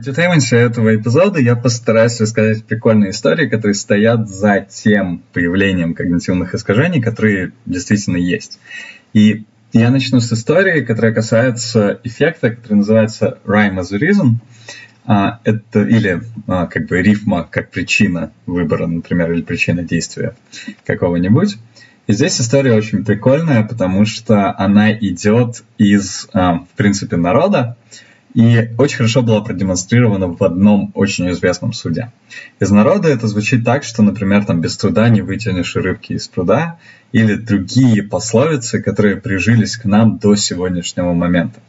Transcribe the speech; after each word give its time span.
В 0.00 0.02
детейменте 0.02 0.56
этого 0.56 0.96
эпизода 0.96 1.38
я 1.40 1.54
постараюсь 1.56 2.18
рассказать 2.22 2.64
прикольные 2.64 3.10
истории, 3.10 3.50
которые 3.50 3.74
стоят 3.74 4.30
за 4.30 4.66
тем 4.66 5.22
появлением 5.34 5.92
когнитивных 5.92 6.54
искажений, 6.54 7.02
которые 7.02 7.52
действительно 7.66 8.16
есть. 8.16 8.58
И 9.12 9.44
я 9.74 9.90
начну 9.90 10.20
с 10.20 10.32
истории, 10.32 10.86
которая 10.86 11.12
касается 11.12 12.00
эффекта, 12.02 12.48
который 12.48 12.76
называется 12.76 13.40
rhyme 13.44 13.78
as 13.78 13.94
a 13.94 13.98
reason. 13.98 14.36
Это 15.44 15.82
или 15.82 16.22
а, 16.46 16.66
как 16.66 16.86
бы 16.86 17.02
рифма 17.02 17.46
как 17.50 17.70
причина 17.70 18.32
выбора, 18.46 18.86
например, 18.86 19.30
или 19.32 19.42
причина 19.42 19.82
действия 19.82 20.34
какого-нибудь. 20.86 21.58
И 22.06 22.14
здесь 22.14 22.40
история 22.40 22.72
очень 22.72 23.04
прикольная, 23.04 23.64
потому 23.64 24.06
что 24.06 24.58
она 24.58 24.92
идет 24.94 25.62
из, 25.76 26.26
а, 26.32 26.60
в 26.60 26.68
принципе, 26.74 27.16
народа, 27.16 27.76
и 28.34 28.70
очень 28.78 28.98
хорошо 28.98 29.22
была 29.22 29.40
продемонстрирована 29.40 30.28
в 30.28 30.42
одном 30.42 30.92
очень 30.94 31.30
известном 31.30 31.72
суде. 31.72 32.12
Из 32.60 32.70
народа 32.70 33.08
это 33.08 33.26
звучит 33.26 33.64
так, 33.64 33.82
что, 33.82 34.02
например, 34.02 34.44
там 34.44 34.60
без 34.60 34.76
труда 34.76 35.08
не 35.08 35.22
вытянешь 35.22 35.74
рыбки 35.76 36.12
из 36.12 36.28
пруда, 36.28 36.78
или 37.12 37.34
другие 37.34 38.02
пословицы, 38.02 38.80
которые 38.80 39.16
прижились 39.16 39.76
к 39.76 39.84
нам 39.84 40.18
до 40.18 40.36
сегодняшнего 40.36 41.12
момента. 41.12 41.60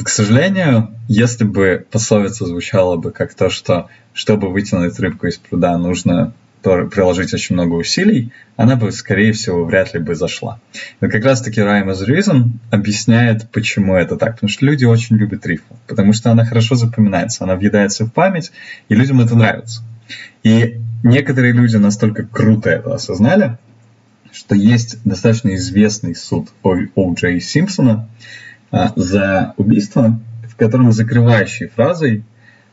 К 0.00 0.08
сожалению, 0.08 0.90
если 1.08 1.44
бы 1.44 1.84
пословица 1.90 2.46
звучала 2.46 2.96
бы 2.96 3.10
как 3.10 3.34
то, 3.34 3.50
что 3.50 3.88
чтобы 4.12 4.50
вытянуть 4.50 4.98
рыбку 5.00 5.26
из 5.26 5.38
пруда, 5.38 5.76
нужно 5.78 6.32
приложить 6.62 7.32
очень 7.34 7.54
много 7.54 7.74
усилий, 7.74 8.32
она 8.56 8.76
бы, 8.76 8.90
скорее 8.92 9.32
всего, 9.32 9.64
вряд 9.64 9.94
ли 9.94 10.00
бы 10.00 10.14
зашла. 10.14 10.60
Но 11.00 11.08
как 11.08 11.24
раз-таки 11.24 11.60
Rhyme 11.60 11.90
as 11.90 12.06
Reason 12.06 12.50
объясняет, 12.70 13.50
почему 13.50 13.94
это 13.94 14.16
так. 14.16 14.34
Потому 14.34 14.50
что 14.50 14.66
люди 14.66 14.84
очень 14.84 15.16
любят 15.16 15.46
рифму, 15.46 15.78
потому 15.86 16.12
что 16.12 16.30
она 16.30 16.44
хорошо 16.44 16.74
запоминается, 16.74 17.44
она 17.44 17.56
въедается 17.56 18.04
в 18.04 18.12
память, 18.12 18.52
и 18.88 18.94
людям 18.94 19.20
это 19.20 19.36
нравится. 19.36 19.82
И 20.42 20.80
некоторые 21.02 21.52
люди 21.52 21.76
настолько 21.76 22.24
круто 22.24 22.70
это 22.70 22.94
осознали, 22.94 23.58
что 24.32 24.54
есть 24.54 24.98
достаточно 25.04 25.54
известный 25.54 26.14
суд 26.14 26.48
О. 26.62 27.14
Джей 27.14 27.40
Симпсона 27.40 28.08
а, 28.70 28.92
за 28.96 29.54
убийство, 29.56 30.20
в 30.48 30.56
котором 30.56 30.92
закрывающей 30.92 31.68
фразой 31.68 32.24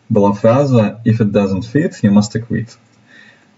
была 0.09 0.33
фраза 0.33 1.01
«If 1.05 1.19
it 1.19 1.31
doesn't 1.31 1.63
fit, 1.71 1.93
you 2.01 2.11
must 2.11 2.33
quit», 2.47 2.69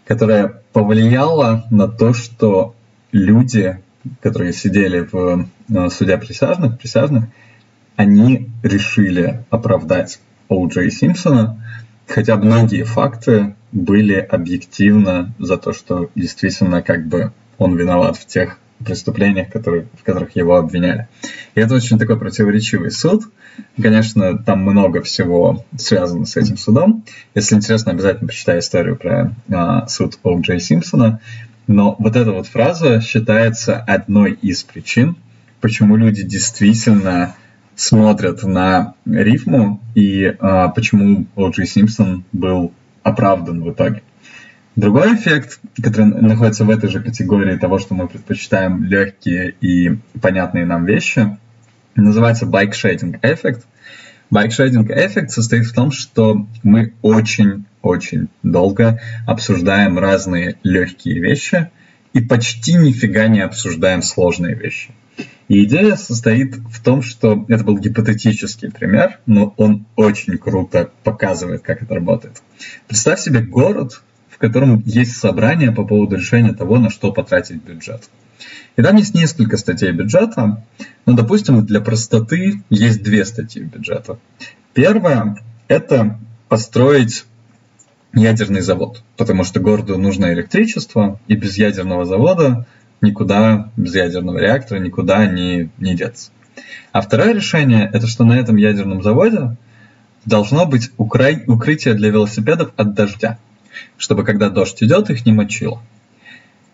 которая 0.08 0.62
повлияла 0.72 1.66
на 1.70 1.88
то, 1.88 2.14
что 2.14 2.76
люди, 3.12 3.78
которые 4.22 4.54
сидели 4.54 5.02
в 5.12 5.48
э, 5.70 5.90
суде 5.90 6.18
присяжных, 6.18 6.80
присяжных, 6.80 7.26
они 7.98 8.50
решили 8.64 9.44
оправдать 9.50 10.22
О. 10.48 10.66
Джей 10.68 10.92
Симпсона, 10.92 11.62
хотя 12.08 12.38
многие 12.38 12.84
факты 12.84 13.56
были 13.74 14.16
объективно 14.16 15.34
за 15.40 15.58
то, 15.58 15.74
что 15.74 16.10
действительно 16.16 16.82
как 16.82 17.08
бы 17.08 17.34
он 17.58 17.76
виноват 17.76 18.16
в 18.16 18.26
тех 18.26 18.60
преступлениях, 18.84 19.50
которые, 19.50 19.88
в 20.00 20.04
которых 20.04 20.36
его 20.36 20.58
обвиняли. 20.58 21.08
И 21.56 21.60
это 21.60 21.76
очень 21.76 21.98
такой 21.98 22.20
противоречивый 22.20 22.92
суд. 22.92 23.24
Конечно, 23.82 24.38
там 24.38 24.62
много 24.62 25.02
всего 25.02 25.66
связано 25.78 26.26
с 26.26 26.38
этим 26.38 26.58
судом. 26.58 27.04
Если 27.34 27.56
интересно, 27.56 27.92
обязательно 27.92 28.28
почитай 28.28 28.60
историю 28.60 28.96
про 28.96 29.34
а, 29.52 29.88
суд 29.88 30.20
О. 30.24 30.40
Симпсона. 30.60 31.20
Но 31.66 31.96
вот 32.00 32.16
эта 32.16 32.32
вот 32.32 32.48
фраза 32.48 33.02
считается 33.02 33.78
одной 33.78 34.34
из 34.34 34.64
причин, 34.64 35.18
почему 35.60 35.96
люди 35.96 36.24
действительно 36.24 37.36
смотрят 37.76 38.44
на 38.44 38.94
рифму 39.06 39.82
и 39.96 40.36
а, 40.40 40.70
почему 40.70 41.26
О. 41.36 41.52
Симпсон 41.52 42.24
был 42.32 42.74
оправдан 43.04 43.64
в 43.64 43.72
итоге. 43.72 44.04
Другой 44.78 45.16
эффект, 45.16 45.60
который 45.82 46.06
находится 46.06 46.64
в 46.64 46.70
этой 46.70 46.88
же 46.88 47.02
категории 47.02 47.58
того, 47.58 47.80
что 47.80 47.96
мы 47.96 48.08
предпочитаем 48.08 48.84
легкие 48.84 49.56
и 49.60 49.98
понятные 50.22 50.68
нам 50.68 50.86
вещи, 50.86 51.36
называется 51.96 52.46
shading 52.46 53.18
эффект. 53.24 53.66
Shading 54.32 54.88
эффект 54.88 55.32
состоит 55.32 55.66
в 55.66 55.74
том, 55.74 55.90
что 55.90 56.46
мы 56.62 56.94
очень-очень 57.02 58.28
долго 58.44 59.02
обсуждаем 59.26 59.98
разные 59.98 60.58
легкие 60.62 61.22
вещи 61.22 61.72
и 62.14 62.20
почти 62.20 62.76
нифига 62.76 63.28
не 63.30 63.42
обсуждаем 63.42 64.04
сложные 64.04 64.54
вещи. 64.54 64.92
И 65.48 65.64
идея 65.64 65.96
состоит 65.96 66.56
в 66.56 66.84
том, 66.84 67.02
что 67.02 67.46
это 67.48 67.64
был 67.64 67.80
гипотетический 67.80 68.70
пример, 68.70 69.20
но 69.26 69.56
он 69.58 69.88
очень 69.96 70.38
круто 70.38 70.92
показывает, 71.04 71.64
как 71.64 71.82
это 71.82 71.96
работает. 71.96 72.44
Представь 72.88 73.20
себе 73.20 73.40
город, 73.40 74.04
в 74.38 74.40
котором 74.40 74.84
есть 74.86 75.18
собрание 75.18 75.72
по 75.72 75.84
поводу 75.84 76.16
решения 76.16 76.54
того, 76.54 76.78
на 76.78 76.92
что 76.92 77.12
потратить 77.12 77.64
бюджет. 77.64 78.08
И 78.76 78.84
там 78.84 78.96
есть 78.96 79.16
несколько 79.16 79.58
статей 79.58 79.92
бюджета. 79.92 80.64
Ну, 81.08 81.16
допустим, 81.16 81.66
для 81.66 81.82
простоты 81.82 82.62
есть 82.70 83.02
две 83.02 83.26
статьи 83.26 83.64
бюджета. 83.64 84.20
Первая– 84.76 85.38
это 85.68 86.20
построить 86.50 87.26
ядерный 88.14 88.62
завод, 88.62 89.02
потому 89.18 89.44
что 89.44 89.60
городу 89.60 89.98
нужно 89.98 90.32
электричество, 90.34 91.20
и 91.28 91.36
без 91.36 91.58
ядерного 91.58 92.06
завода 92.06 92.68
никуда, 93.02 93.72
без 93.76 93.96
ядерного 93.96 94.38
реактора 94.38 94.78
никуда 94.78 95.26
не, 95.26 95.72
не 95.80 95.96
деться. 95.96 96.30
А 96.92 97.02
второе 97.02 97.34
решение– 97.34 97.90
это 97.94 98.06
что 98.06 98.24
на 98.24 98.34
этом 98.34 98.58
ядерном 98.58 99.02
заводе 99.02 99.58
должно 100.26 100.68
быть 100.68 100.92
укрытие 100.98 101.96
для 101.96 102.10
велосипедов 102.10 102.72
от 102.78 102.94
дождя 102.94 103.40
чтобы 103.98 104.24
когда 104.24 104.50
дождь 104.50 104.82
идет, 104.84 105.10
их 105.10 105.26
не 105.26 105.32
мочило. 105.32 105.82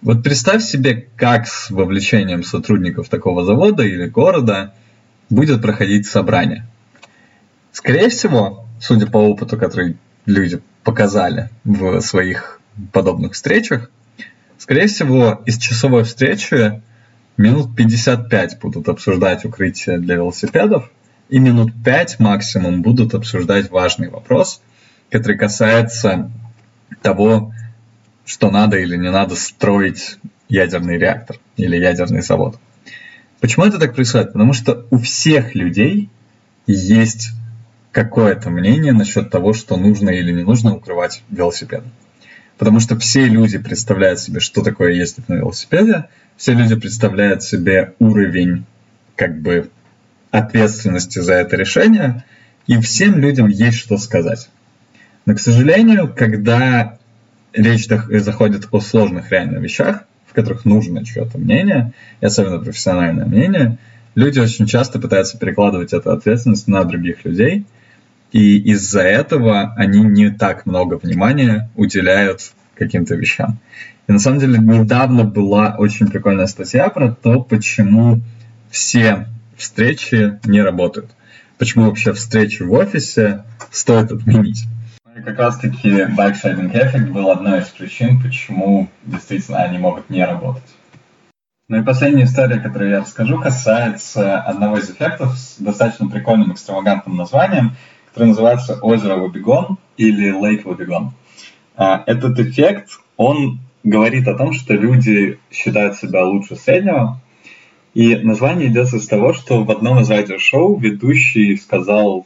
Вот 0.01 0.23
представь 0.23 0.63
себе, 0.63 1.07
как 1.15 1.47
с 1.47 1.69
вовлечением 1.69 2.43
сотрудников 2.43 3.07
такого 3.07 3.45
завода 3.45 3.83
или 3.83 4.07
города 4.07 4.73
будет 5.29 5.61
проходить 5.61 6.07
собрание. 6.07 6.67
Скорее 7.71 8.09
всего, 8.09 8.65
судя 8.81 9.07
по 9.07 9.17
опыту, 9.17 9.57
который 9.57 9.97
люди 10.25 10.61
показали 10.83 11.49
в 11.63 12.01
своих 12.01 12.59
подобных 12.91 13.33
встречах, 13.33 13.89
скорее 14.57 14.87
всего, 14.87 15.41
из 15.45 15.57
часовой 15.57 16.03
встречи 16.03 16.81
минут 17.37 17.75
55 17.75 18.59
будут 18.59 18.89
обсуждать 18.89 19.45
укрытие 19.45 19.99
для 19.99 20.15
велосипедов, 20.15 20.91
и 21.29 21.39
минут 21.39 21.71
5 21.83 22.19
максимум 22.19 22.81
будут 22.81 23.13
обсуждать 23.13 23.71
важный 23.71 24.09
вопрос, 24.09 24.61
который 25.09 25.37
касается 25.37 26.29
того, 27.01 27.53
что 28.25 28.51
надо 28.51 28.77
или 28.77 28.95
не 28.95 29.11
надо 29.11 29.35
строить 29.35 30.17
ядерный 30.49 30.97
реактор 30.97 31.37
или 31.57 31.75
ядерный 31.77 32.21
завод. 32.21 32.57
Почему 33.39 33.65
это 33.65 33.79
так 33.79 33.95
происходит? 33.95 34.33
Потому 34.33 34.53
что 34.53 34.85
у 34.89 34.97
всех 34.97 35.55
людей 35.55 36.09
есть 36.65 37.31
какое-то 37.91 38.49
мнение 38.49 38.93
насчет 38.93 39.29
того, 39.29 39.53
что 39.53 39.77
нужно 39.77 40.09
или 40.09 40.31
не 40.31 40.43
нужно 40.43 40.75
укрывать 40.75 41.23
велосипед. 41.29 41.83
Потому 42.57 42.79
что 42.79 42.97
все 42.97 43.25
люди 43.25 43.57
представляют 43.57 44.19
себе, 44.19 44.39
что 44.39 44.63
такое 44.63 44.93
ездить 44.93 45.27
на 45.27 45.35
велосипеде, 45.35 46.05
все 46.37 46.53
люди 46.53 46.75
представляют 46.75 47.43
себе 47.43 47.93
уровень 47.99 48.65
как 49.15 49.41
бы 49.41 49.69
ответственности 50.31 51.19
за 51.19 51.33
это 51.33 51.55
решение, 51.55 52.23
и 52.65 52.79
всем 52.79 53.19
людям 53.19 53.47
есть 53.47 53.77
что 53.77 53.97
сказать. 53.97 54.49
Но, 55.25 55.35
к 55.35 55.39
сожалению, 55.39 56.13
когда 56.13 56.97
речь 57.53 57.87
заходит 57.87 58.67
о 58.71 58.79
сложных 58.81 59.31
реально 59.31 59.59
вещах, 59.59 60.03
в 60.27 60.33
которых 60.33 60.65
нужно 60.65 61.05
чье-то 61.05 61.37
мнение, 61.37 61.93
и 62.19 62.25
особенно 62.25 62.59
профессиональное 62.59 63.25
мнение, 63.25 63.77
люди 64.15 64.39
очень 64.39 64.65
часто 64.65 64.99
пытаются 64.99 65.37
перекладывать 65.37 65.93
эту 65.93 66.11
ответственность 66.11 66.67
на 66.67 66.83
других 66.83 67.23
людей, 67.23 67.65
и 68.31 68.57
из-за 68.71 69.01
этого 69.01 69.73
они 69.77 70.01
не 70.01 70.31
так 70.31 70.65
много 70.65 70.99
внимания 71.01 71.69
уделяют 71.75 72.51
каким-то 72.75 73.15
вещам. 73.15 73.59
И 74.07 74.11
на 74.11 74.19
самом 74.19 74.39
деле 74.39 74.57
недавно 74.57 75.23
была 75.23 75.75
очень 75.77 76.07
прикольная 76.07 76.47
статья 76.47 76.89
про 76.89 77.11
то, 77.11 77.41
почему 77.41 78.21
все 78.71 79.27
встречи 79.55 80.39
не 80.43 80.61
работают. 80.61 81.11
Почему 81.59 81.85
вообще 81.85 82.11
встречи 82.13 82.63
в 82.63 82.73
офисе 82.73 83.43
стоит 83.71 84.11
отменить. 84.11 84.65
Как 85.15 85.37
раз-таки 85.37 86.05
бэкшейдинг 86.05 86.73
эффект 86.73 87.09
был 87.09 87.29
одной 87.29 87.59
из 87.59 87.67
причин, 87.67 88.19
почему 88.19 88.87
действительно 89.03 89.59
они 89.59 89.77
могут 89.77 90.09
не 90.09 90.25
работать. 90.25 90.63
Ну 91.67 91.79
и 91.79 91.83
последняя 91.83 92.23
история, 92.23 92.59
которую 92.59 92.89
я 92.89 93.01
расскажу, 93.01 93.39
касается 93.39 94.41
одного 94.41 94.79
из 94.79 94.89
эффектов 94.89 95.37
с 95.37 95.57
достаточно 95.59 96.09
прикольным 96.09 96.53
экстравагантным 96.53 97.15
названием, 97.15 97.75
который 98.09 98.29
называется 98.29 98.79
озеро 98.81 99.17
Вобегон 99.17 99.77
или 99.97 100.31
Лейк 100.31 100.65
Вобегон. 100.65 101.11
А, 101.75 102.03
этот 102.07 102.39
эффект, 102.39 102.99
он 103.15 103.59
говорит 103.83 104.27
о 104.27 104.35
том, 104.35 104.51
что 104.51 104.73
люди 104.73 105.37
считают 105.51 105.95
себя 105.95 106.25
лучше 106.25 106.55
среднего, 106.55 107.21
и 107.93 108.15
название 108.15 108.67
идет 108.67 108.91
из 108.91 109.07
того, 109.07 109.33
что 109.33 109.63
в 109.63 109.69
одном 109.69 109.99
из 109.99 110.09
радиошоу 110.09 110.75
ведущий 110.79 111.55
сказал 111.57 112.25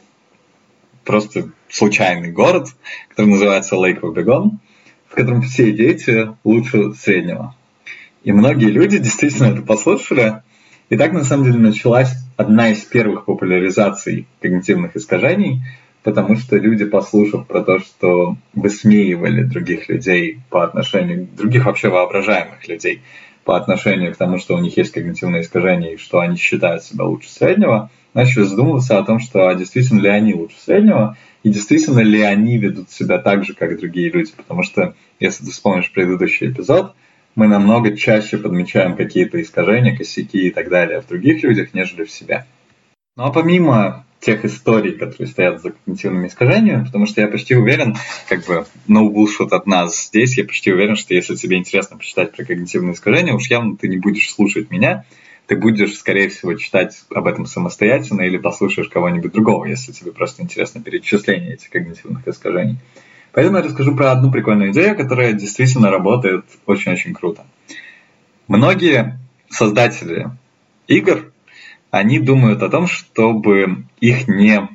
просто 1.04 1.50
случайный 1.70 2.30
город, 2.30 2.68
который 3.08 3.30
называется 3.30 3.76
Лейк 3.76 4.02
Вабегон, 4.02 4.58
в 5.08 5.14
котором 5.14 5.42
все 5.42 5.72
дети 5.72 6.30
лучше 6.44 6.92
среднего. 6.94 7.54
И 8.24 8.32
многие 8.32 8.70
люди 8.70 8.98
действительно 8.98 9.48
это 9.48 9.62
послушали. 9.62 10.42
И 10.90 10.96
так, 10.96 11.12
на 11.12 11.24
самом 11.24 11.44
деле, 11.44 11.58
началась 11.58 12.12
одна 12.36 12.70
из 12.70 12.80
первых 12.84 13.24
популяризаций 13.26 14.26
когнитивных 14.40 14.96
искажений, 14.96 15.62
потому 16.02 16.36
что 16.36 16.56
люди, 16.56 16.84
послушав 16.84 17.46
про 17.46 17.62
то, 17.62 17.78
что 17.78 18.36
высмеивали 18.54 19.42
других 19.42 19.88
людей 19.88 20.40
по 20.50 20.64
отношению, 20.64 21.28
других 21.36 21.66
вообще 21.66 21.88
воображаемых 21.88 22.66
людей 22.68 23.02
по 23.44 23.56
отношению 23.56 24.12
к 24.12 24.16
тому, 24.16 24.38
что 24.38 24.56
у 24.56 24.58
них 24.58 24.76
есть 24.76 24.92
когнитивные 24.92 25.42
искажения 25.42 25.94
и 25.94 25.96
что 25.96 26.20
они 26.20 26.36
считают 26.36 26.84
себя 26.84 27.04
лучше 27.04 27.30
среднего, 27.30 27.90
начали 28.12 28.42
задумываться 28.42 28.98
о 28.98 29.04
том, 29.04 29.20
что 29.20 29.48
а 29.48 29.54
действительно 29.54 30.00
ли 30.00 30.08
они 30.08 30.34
лучше 30.34 30.58
среднего, 30.60 31.16
и 31.42 31.50
действительно 31.50 32.00
ли 32.00 32.20
они 32.20 32.58
ведут 32.58 32.90
себя 32.90 33.18
так 33.18 33.44
же, 33.44 33.54
как 33.54 33.78
другие 33.78 34.10
люди. 34.10 34.32
Потому 34.36 34.62
что, 34.62 34.94
если 35.20 35.44
ты 35.44 35.50
вспомнишь 35.50 35.92
предыдущий 35.92 36.50
эпизод, 36.50 36.94
мы 37.34 37.46
намного 37.46 37.96
чаще 37.96 38.38
подмечаем 38.38 38.96
какие-то 38.96 39.40
искажения, 39.40 39.96
косяки 39.96 40.48
и 40.48 40.50
так 40.50 40.68
далее 40.68 41.00
в 41.00 41.06
других 41.06 41.42
людях, 41.42 41.72
нежели 41.72 42.04
в 42.04 42.10
себе. 42.10 42.46
Ну 43.16 43.24
а 43.24 43.30
помимо 43.30 44.04
тех 44.20 44.44
историй, 44.44 44.92
которые 44.92 45.28
стоят 45.28 45.62
за 45.62 45.70
когнитивными 45.70 46.26
искажениями, 46.26 46.84
потому 46.84 47.06
что 47.06 47.20
я 47.20 47.28
почти 47.28 47.54
уверен, 47.54 47.96
как 48.28 48.44
бы, 48.46 48.66
no 48.88 49.08
bullshit 49.08 49.50
от 49.50 49.66
нас 49.66 50.06
здесь, 50.06 50.36
я 50.36 50.44
почти 50.44 50.72
уверен, 50.72 50.96
что 50.96 51.14
если 51.14 51.36
тебе 51.36 51.56
интересно 51.56 51.96
почитать 51.96 52.32
про 52.32 52.44
когнитивные 52.44 52.94
искажения, 52.94 53.34
уж 53.34 53.48
явно 53.48 53.76
ты 53.76 53.88
не 53.88 53.98
будешь 53.98 54.32
слушать 54.32 54.70
меня, 54.70 55.04
ты 55.48 55.56
будешь, 55.56 55.96
скорее 55.96 56.28
всего, 56.28 56.54
читать 56.54 57.04
об 57.10 57.26
этом 57.26 57.46
самостоятельно 57.46 58.20
или 58.20 58.36
послушаешь 58.36 58.90
кого-нибудь 58.90 59.32
другого, 59.32 59.64
если 59.64 59.92
тебе 59.92 60.12
просто 60.12 60.42
интересно 60.42 60.82
перечисление 60.82 61.54
этих 61.54 61.70
когнитивных 61.70 62.28
искажений. 62.28 62.76
Поэтому 63.32 63.56
я 63.56 63.62
расскажу 63.64 63.96
про 63.96 64.12
одну 64.12 64.30
прикольную 64.30 64.72
идею, 64.72 64.94
которая 64.94 65.32
действительно 65.32 65.90
работает 65.90 66.44
очень-очень 66.66 67.14
круто. 67.14 67.46
Многие 68.46 69.18
создатели 69.48 70.30
игр, 70.86 71.32
они 71.90 72.18
думают 72.18 72.62
о 72.62 72.68
том, 72.68 72.86
чтобы 72.86 73.84
их 74.00 74.28
не 74.28 74.68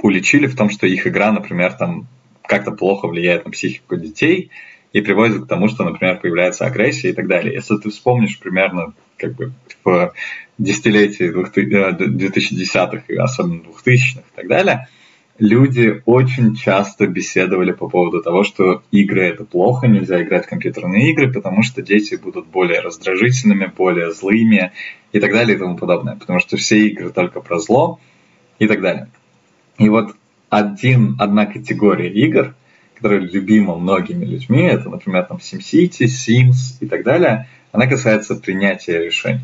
уличили 0.00 0.48
в 0.48 0.56
том, 0.56 0.68
что 0.68 0.88
их 0.88 1.06
игра, 1.06 1.30
например, 1.30 1.74
там 1.74 2.08
как-то 2.42 2.72
плохо 2.72 3.06
влияет 3.06 3.44
на 3.44 3.52
психику 3.52 3.96
детей 3.96 4.50
и 4.92 5.00
приводит 5.00 5.44
к 5.44 5.48
тому, 5.48 5.68
что, 5.68 5.84
например, 5.84 6.18
появляется 6.18 6.66
агрессия 6.66 7.10
и 7.10 7.12
так 7.12 7.26
далее. 7.26 7.54
Если 7.54 7.76
ты 7.78 7.90
вспомнишь 7.90 8.38
примерно 8.38 8.92
как 9.16 9.34
бы 9.34 9.52
в 9.84 10.12
десятилетии 10.58 11.32
2010-х 11.32 13.04
э, 13.08 13.14
и 13.14 13.16
особенно 13.16 13.62
2000-х 13.62 14.20
и 14.20 14.36
так 14.36 14.48
далее, 14.48 14.88
люди 15.38 16.02
очень 16.04 16.54
часто 16.54 17.06
беседовали 17.06 17.72
по 17.72 17.88
поводу 17.88 18.22
того, 18.22 18.44
что 18.44 18.82
игры 18.90 19.22
это 19.22 19.44
плохо, 19.44 19.86
нельзя 19.88 20.22
играть 20.22 20.46
в 20.46 20.48
компьютерные 20.48 21.10
игры, 21.10 21.32
потому 21.32 21.62
что 21.62 21.82
дети 21.82 22.16
будут 22.16 22.46
более 22.46 22.80
раздражительными, 22.80 23.72
более 23.74 24.12
злыми 24.12 24.72
и 25.12 25.20
так 25.20 25.32
далее 25.32 25.56
и 25.56 25.58
тому 25.58 25.76
подобное, 25.76 26.16
потому 26.16 26.38
что 26.38 26.56
все 26.56 26.86
игры 26.86 27.10
только 27.10 27.40
про 27.40 27.58
зло 27.58 27.98
и 28.58 28.66
так 28.66 28.80
далее. 28.80 29.08
И 29.78 29.88
вот 29.88 30.14
один, 30.50 31.16
одна 31.18 31.46
категория 31.46 32.10
игр, 32.10 32.54
которая 33.02 33.20
любима 33.20 33.76
многими 33.76 34.24
людьми, 34.24 34.62
это, 34.62 34.88
например, 34.88 35.24
там 35.24 35.38
SimCity, 35.38 36.06
Sims 36.06 36.78
и 36.80 36.86
так 36.86 37.02
далее– 37.02 37.48
она 37.72 37.86
касается 37.86 38.36
принятия 38.36 39.02
решений. 39.02 39.40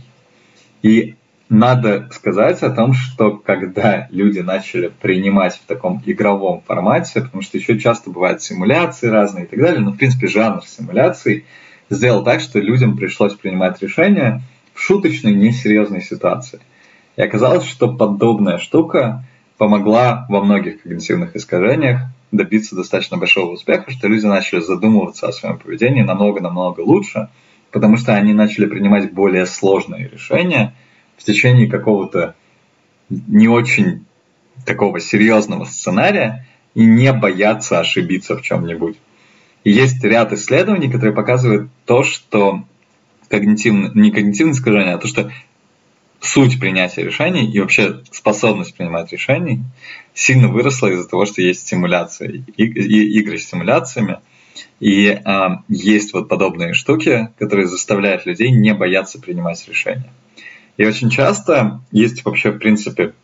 И 0.83 1.17
надо 1.49 2.09
сказать 2.13 2.63
о 2.63 2.71
том, 2.71 2.93
что 2.93 3.37
когда 3.39 4.07
люди 4.11 4.41
начали 4.41 4.89
принимать 4.89 5.55
в 5.55 5.67
таком 5.67 6.03
игровом 6.05 6.63
формате, 6.67 7.23
потому 7.23 7.43
что 7.43 7.57
еще 7.57 7.79
часто 7.79 8.11
бывают 8.11 8.43
симуляции 8.43 9.09
разные 9.09 9.45
и 9.45 9.49
так 9.49 9.59
далее, 9.59 9.81
но 9.81 9.93
в 9.93 9.97
принципе 9.97 10.29
жанр 10.29 10.63
симуляций 10.67 11.47
сделал 11.89 12.23
так, 12.23 12.41
что 12.41 12.61
людям 12.61 12.99
пришлось 12.99 13.33
принимать 13.33 13.81
решения 13.81 14.43
в 14.75 14.81
шуточной, 14.81 15.33
несерьезной 15.33 16.03
ситуации. 16.03 16.61
И 17.17 17.23
оказалось, 17.23 17.65
что 17.65 17.93
подобная 17.97 18.59
штука 18.59 19.25
помогла 19.57 20.27
во 20.29 20.45
многих 20.45 20.83
когнитивных 20.83 21.35
искажениях 21.35 22.03
добиться 22.31 22.77
достаточно 22.77 23.17
большого 23.17 23.53
успеха, 23.53 23.91
что 23.91 24.09
люди 24.09 24.27
начали 24.27 24.61
задумываться 24.61 25.29
о 25.29 25.33
своем 25.33 25.59
поведении 25.59 26.03
намного-намного 26.03 26.81
лучше– 26.81 27.29
потому 27.71 27.97
что 27.97 28.15
они 28.15 28.33
начали 28.33 28.67
принимать 28.67 29.13
более 29.13 29.47
сложные 29.47 30.09
решения 30.09 30.75
в 31.17 31.25
течение 31.25 31.69
какого-то 31.69 32.35
не 33.11 33.49
очень 33.49 34.05
такого 34.65 35.01
серьезного 35.01 35.65
сценария 35.65 36.47
и 36.75 36.85
не 36.85 37.13
бояться 37.13 37.81
ошибиться 37.81 38.37
в 38.37 38.43
чем-нибудь. 38.43 38.97
И 39.65 39.71
есть 39.71 40.03
ряд 40.05 40.33
исследований, 40.33 40.91
которые 40.91 41.15
показывают 41.15 41.71
то, 41.85 42.03
что 42.03 42.65
когнитивное, 43.29 43.91
не 43.95 44.11
когнитивное 44.11 44.55
искажение, 44.55 44.95
а 44.95 44.99
то, 44.99 45.09
что 45.09 45.31
суть 46.21 46.59
принятия 46.59 47.05
решений 47.05 47.51
и 47.51 47.61
вообще 47.61 48.01
способность 48.11 48.77
принимать 48.77 49.13
решения 49.13 49.65
сильно 50.15 50.49
выросла 50.49 50.89
из-за 50.89 51.09
того, 51.09 51.27
что 51.27 51.43
есть 51.43 51.61
стимуляция, 51.61 52.29
и, 52.29 52.65
и, 52.65 53.19
игры 53.21 53.39
с 53.39 53.45
стимуляциями, 53.45 54.19
и 54.81 55.07
э, 55.09 55.49
есть 55.69 56.13
вот 56.13 56.29
подобные 56.29 56.75
штуки, 56.75 57.29
которые 57.39 57.67
заставляют 57.67 58.27
людей 58.27 58.51
не 58.51 58.75
бояться 58.75 59.21
принимать 59.21 59.67
решения. 59.69 60.11
И 60.77 60.85
очень 60.85 61.11
часто 61.11 61.81
есть 61.93 62.25
вообще, 62.25 62.51
в 62.51 62.59
принципе, 62.59 63.15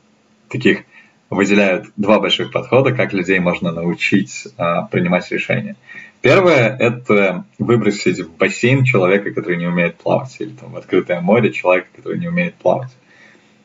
таких 0.48 0.84
выделяют 1.30 1.86
два 1.96 2.20
больших 2.20 2.52
подхода, 2.52 2.92
как 2.92 3.12
людей 3.12 3.38
можно 3.38 3.72
научить 3.72 4.46
э, 4.56 4.62
принимать 4.90 5.30
решения. 5.30 5.76
Первое– 6.24 6.74
это 6.80 7.44
выбросить 7.58 8.18
в 8.20 8.34
бассейн 8.38 8.84
человека, 8.84 9.30
который 9.30 9.58
не 9.58 9.66
умеет 9.66 9.96
плавать, 9.96 10.34
или 10.38 10.52
там, 10.52 10.72
в 10.72 10.76
открытое 10.78 11.20
море 11.20 11.52
человека, 11.52 11.88
который 11.94 12.18
не 12.18 12.28
умеет 12.28 12.54
плавать. 12.54 12.88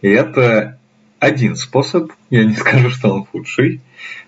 И 0.01 0.09
это 0.09 0.77
один 1.19 1.55
способ, 1.55 2.11
я 2.29 2.43
не 2.43 2.53
скажу, 2.57 2.89
что 2.89 3.13
он 3.13 3.23
худший, 3.23 3.79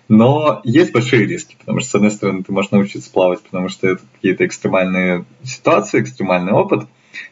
но 0.08 0.62
есть 0.64 0.92
большие 0.92 1.26
риски, 1.26 1.56
потому 1.58 1.80
что, 1.80 1.90
с 1.90 1.94
одной 1.96 2.10
стороны, 2.10 2.42
ты 2.42 2.52
можешь 2.52 2.70
научиться 2.70 3.12
плавать, 3.12 3.42
потому 3.42 3.68
что 3.68 3.86
это 3.86 4.02
какие-то 4.14 4.46
экстремальные 4.46 5.26
ситуации, 5.42 6.00
экстремальный 6.00 6.52
опыт, 6.52 6.88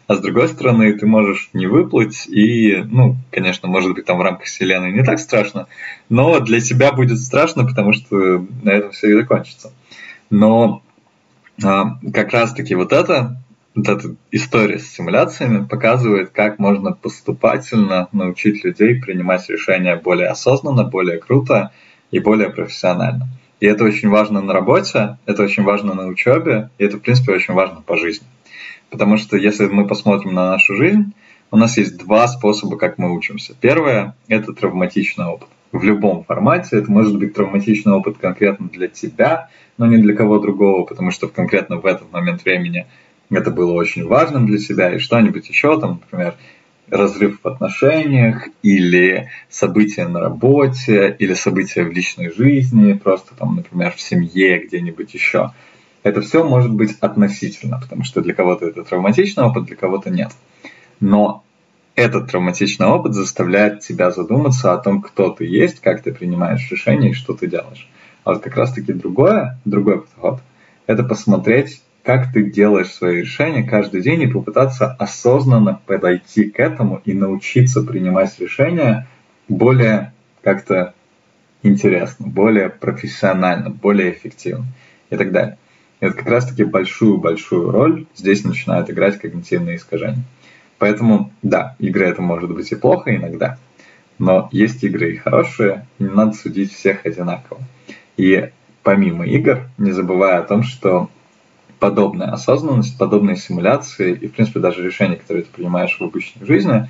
а 0.06 0.17
с 0.17 0.20
другой 0.20 0.49
стороны, 0.49 0.93
ты 0.93 1.06
можешь 1.06 1.49
не 1.55 1.67
выплыть, 1.67 2.26
и, 2.26 2.76
ну, 2.76 3.17
конечно, 3.31 3.70
может 3.70 3.94
быть, 3.94 4.05
там 4.05 4.19
в 4.19 4.23
рамках 4.23 4.44
Вселенной 4.44 4.93
не 4.93 5.03
так 5.03 5.19
страшно, 5.19 5.67
но 6.11 6.41
для 6.41 6.61
тебя 6.61 6.93
будет 6.93 7.19
страшно, 7.20 7.64
потому 7.64 7.94
что 7.94 8.46
на 8.62 8.69
этом 8.69 8.91
все 8.91 9.08
и 9.08 9.14
закончится. 9.14 9.73
Но 10.29 10.82
как 11.60 12.32
раз-таки 12.32 12.74
вот 12.74 12.93
это 12.93 13.36
вот 13.74 13.88
эта 13.88 14.14
история 14.31 14.79
с 14.79 14.90
симуляциями 14.90 15.64
показывает, 15.64 16.31
как 16.31 16.58
можно 16.58 16.93
поступательно 16.93 18.08
научить 18.12 18.64
людей 18.64 19.00
принимать 19.00 19.48
решения 19.48 19.96
более 19.96 20.29
осознанно, 20.29 20.84
более 20.84 21.19
круто 21.19 21.70
и 22.10 22.19
более 22.19 22.50
профессионально. 22.50 23.29
И 23.60 23.67
это 23.67 23.84
очень 23.84 24.08
важно 24.08 24.40
на 24.40 24.52
работе, 24.52 25.19
это 25.26 25.43
очень 25.43 25.62
важно 25.62 25.94
на 25.94 26.06
учебе, 26.06 26.70
и 26.79 26.84
это, 26.84 26.96
в 26.96 27.00
принципе, 27.00 27.32
очень 27.32 27.55
важно 27.55 27.82
по 27.82 27.96
жизни. 27.96 28.26
Потому 28.90 29.19
что 29.19 29.36
если 29.36 29.67
мы 29.67 29.86
посмотрим 29.86 30.34
на 30.34 30.50
нашу 30.50 30.74
жизнь, 30.74 31.14
у 31.52 31.56
нас 31.56 31.76
есть 31.76 31.98
два 31.98 32.26
способа, 32.26 32.76
как 32.76 32.98
мы 32.98 33.14
учимся. 33.14 33.55
Первое– 33.60 34.17
это 34.29 34.52
травматичный 34.52 35.26
опыт. 35.26 35.48
В 35.72 35.84
любом 35.84 36.24
формате 36.24 36.79
это 36.79 36.91
может 36.91 37.17
быть 37.17 37.34
травматичный 37.34 37.93
опыт 37.93 38.19
конкретно 38.19 38.69
для 38.69 38.89
тебя, 38.89 39.48
но 39.79 39.86
не 39.86 39.98
для 39.98 40.15
кого 40.15 40.39
другого, 40.39 40.84
потому 40.84 41.10
что 41.12 41.29
конкретно 41.29 41.77
в 41.77 41.86
этот 41.86 42.10
момент 42.12 42.44
времени 42.44 42.86
это 43.31 43.53
было 43.53 43.72
очень 43.72 44.06
важным 44.06 44.46
для 44.46 44.58
себя, 44.58 44.93
и 44.93 44.98
что-нибудь 44.98 45.48
еще, 45.48 45.79
там, 45.81 46.00
например, 46.03 46.34
разрыв 46.91 47.41
в 47.43 47.46
отношениях, 47.46 48.48
или 48.62 49.31
события 49.48 50.08
на 50.08 50.19
работе, 50.19 51.15
или 51.19 51.34
события 51.34 51.84
в 51.84 51.93
личной 51.93 52.32
жизни, 52.32 52.94
просто 52.94 53.36
там, 53.36 53.55
например, 53.55 53.93
в 53.93 54.00
семье, 54.00 54.58
где-нибудь 54.67 55.15
еще. 55.15 55.53
Это 56.03 56.20
все 56.20 56.43
может 56.43 56.72
быть 56.72 56.96
относительно, 57.00 57.79
потому 57.81 58.03
что 58.03 58.22
для 58.22 58.34
кого-то 58.34 58.67
это 58.67 58.82
травматичный 58.82 59.44
опыт, 59.44 59.67
для 59.67 59.77
кого-то 59.77 60.10
нет. 60.10 60.32
Но 60.98 61.44
этот 61.94 62.31
травматичный 62.31 62.87
опыт 62.87 63.15
заставляет 63.15 63.81
тебя 63.81 64.11
задуматься 64.11 64.73
о 64.73 64.79
том, 64.79 65.03
кто 65.03 65.31
ты 65.31 65.44
есть, 65.44 65.81
как 65.81 66.03
ты 66.03 66.13
принимаешь 66.13 66.70
решения 66.70 67.11
и 67.11 67.15
что 67.15 67.35
ты 67.35 67.47
делаешь. 67.47 67.89
А 68.25 68.32
вот 68.32 68.43
как 68.43 68.56
раз-таки 68.56 68.93
другое, 68.93 69.59
другой 69.65 70.03
подход, 70.03 70.41
это 70.87 71.03
посмотреть 71.05 71.82
как 72.03 72.32
ты 72.32 72.43
делаешь 72.51 72.93
свои 72.93 73.20
решения 73.20 73.63
каждый 73.63 74.03
день 74.03 74.23
и 74.23 74.27
попытаться 74.27 74.93
осознанно 74.93 75.81
подойти 75.87 76.44
к 76.44 76.59
этому 76.59 77.01
и 77.05 77.13
научиться 77.13 77.82
принимать 77.82 78.39
решения 78.39 79.06
более 79.49 80.13
как-то 80.43 80.94
интересно, 81.63 82.27
более 82.27 82.70
профессионально, 82.70 83.70
более 83.70 84.13
эффективно 84.13 84.67
и 85.11 85.17
так 85.17 85.32
далее. 85.32 85.59
И 86.01 86.06
вот 86.06 86.15
как 86.15 86.27
раз-таки 86.27 86.65
большую-большую 86.65 87.70
роль 87.70 88.06
здесь 88.17 88.44
начинают 88.44 88.89
играть 88.89 89.19
когнитивные 89.19 89.77
искажения. 89.77 90.25
Поэтому, 90.81 91.31
да, 91.43 91.77
игры 91.79 92.06
это 92.06 92.22
может 92.22 92.51
быть 92.51 92.72
и 92.72 92.75
плохо 92.75 93.15
иногда, 93.15 93.58
но 94.19 94.49
есть 94.51 94.82
игры 94.82 95.13
и 95.13 95.17
хорошие, 95.19 95.87
и 95.99 96.05
не 96.05 96.08
надо 96.08 96.32
судить 96.32 96.72
всех 96.72 97.05
одинаково. 97.05 97.60
И 98.17 98.51
помимо 98.82 99.27
игр, 99.27 99.69
не 99.77 99.93
забывая 99.93 100.39
о 100.39 100.43
том, 100.43 100.63
что 100.63 101.10
подобная 101.79 102.29
осознанность, 102.32 102.96
подобные 102.96 103.37
симуляции 103.37 104.15
и, 104.15 104.27
в 104.27 104.32
принципе, 104.32 104.60
даже 104.60 104.82
решения, 104.82 105.17
которые 105.17 105.44
ты 105.44 105.51
принимаешь 105.51 105.99
в 106.01 106.03
обычной 106.03 106.46
жизни, 106.46 106.89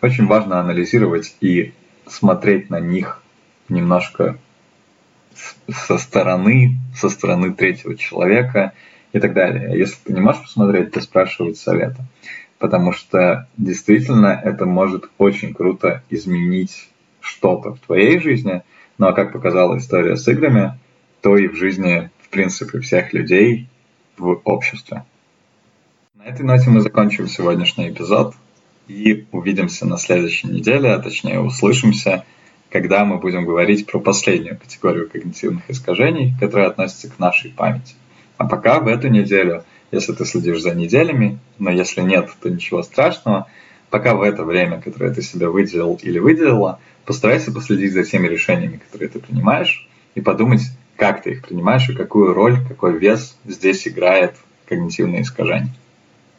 очень 0.00 0.26
важно 0.26 0.60
анализировать 0.60 1.34
и 1.40 1.72
смотреть 2.06 2.70
на 2.70 2.78
них 2.78 3.20
немножко 3.68 4.38
со 5.68 5.98
стороны, 5.98 6.78
со 6.96 7.08
стороны 7.08 7.52
третьего 7.52 7.96
человека 7.96 8.74
и 9.12 9.18
так 9.18 9.34
далее. 9.34 9.76
Если 9.76 9.96
ты 10.04 10.12
не 10.12 10.20
можешь 10.20 10.42
посмотреть, 10.42 10.92
то 10.92 11.00
спрашивать 11.00 11.56
совета. 11.56 12.04
Потому 12.58 12.92
что 12.92 13.48
действительно 13.56 14.40
это 14.42 14.66
может 14.66 15.10
очень 15.18 15.54
круто 15.54 16.02
изменить 16.10 16.88
что-то 17.20 17.74
в 17.74 17.80
твоей 17.80 18.18
жизни. 18.20 18.62
Ну 18.98 19.06
а 19.06 19.12
как 19.12 19.32
показала 19.32 19.78
история 19.78 20.16
с 20.16 20.26
играми, 20.28 20.78
то 21.20 21.36
и 21.36 21.48
в 21.48 21.56
жизни, 21.56 22.10
в 22.20 22.28
принципе, 22.28 22.80
всех 22.80 23.12
людей 23.12 23.68
в 24.16 24.40
обществе. 24.44 25.04
На 26.14 26.24
этой 26.24 26.42
ноте 26.42 26.70
мы 26.70 26.80
закончим 26.80 27.28
сегодняшний 27.28 27.90
эпизод 27.90 28.34
и 28.88 29.26
увидимся 29.32 29.86
на 29.86 29.98
следующей 29.98 30.48
неделе, 30.48 30.90
а 30.90 30.98
точнее 30.98 31.40
услышимся, 31.40 32.24
когда 32.70 33.04
мы 33.04 33.18
будем 33.18 33.44
говорить 33.44 33.86
про 33.86 34.00
последнюю 34.00 34.58
категорию 34.58 35.08
когнитивных 35.08 35.68
искажений, 35.70 36.34
которая 36.38 36.68
относится 36.68 37.10
к 37.10 37.18
нашей 37.18 37.50
памяти. 37.50 37.94
А 38.36 38.46
пока 38.46 38.80
в 38.80 38.88
эту 38.88 39.08
неделю, 39.08 39.64
если 39.92 40.12
ты 40.12 40.24
следишь 40.24 40.62
за 40.62 40.74
неделями, 40.74 41.38
но 41.58 41.70
если 41.70 42.00
нет, 42.00 42.30
то 42.40 42.50
ничего 42.50 42.82
страшного, 42.82 43.46
пока 43.90 44.14
в 44.14 44.22
это 44.22 44.44
время, 44.44 44.80
которое 44.80 45.14
ты 45.14 45.22
себе 45.22 45.48
выделил 45.48 45.98
или 46.02 46.18
выделила, 46.18 46.80
постарайся 47.04 47.52
последить 47.52 47.92
за 47.92 48.04
теми 48.04 48.26
решениями, 48.26 48.80
которые 48.84 49.08
ты 49.08 49.20
принимаешь, 49.20 49.88
и 50.14 50.20
подумать, 50.20 50.62
как 50.96 51.22
ты 51.22 51.32
их 51.32 51.46
принимаешь 51.46 51.88
и 51.88 51.94
какую 51.94 52.34
роль, 52.34 52.58
какой 52.66 52.98
вес 52.98 53.36
здесь 53.44 53.86
играет 53.86 54.34
когнитивное 54.66 55.22
искажение. 55.22 55.72